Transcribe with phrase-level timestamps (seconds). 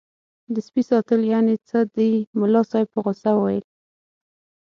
[0.53, 3.65] د سپي ساتل یعنې څه دي ملا صاحب په غوسه وویل.